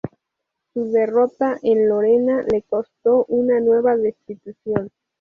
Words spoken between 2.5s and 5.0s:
costó una nueva destitución.